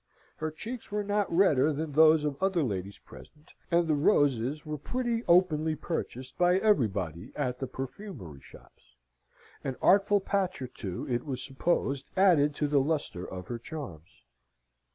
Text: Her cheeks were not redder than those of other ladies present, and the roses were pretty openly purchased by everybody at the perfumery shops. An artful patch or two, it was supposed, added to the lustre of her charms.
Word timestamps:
Her 0.37 0.49
cheeks 0.49 0.89
were 0.91 1.03
not 1.03 1.31
redder 1.31 1.71
than 1.71 1.91
those 1.91 2.23
of 2.23 2.35
other 2.41 2.63
ladies 2.63 2.97
present, 2.97 3.51
and 3.69 3.87
the 3.87 3.93
roses 3.93 4.65
were 4.65 4.79
pretty 4.79 5.23
openly 5.27 5.75
purchased 5.75 6.39
by 6.39 6.57
everybody 6.57 7.31
at 7.35 7.59
the 7.59 7.67
perfumery 7.67 8.41
shops. 8.41 8.95
An 9.63 9.75
artful 9.79 10.19
patch 10.19 10.59
or 10.59 10.65
two, 10.67 11.07
it 11.07 11.23
was 11.23 11.43
supposed, 11.45 12.09
added 12.17 12.55
to 12.55 12.67
the 12.67 12.79
lustre 12.81 13.29
of 13.29 13.45
her 13.45 13.59
charms. 13.59 14.23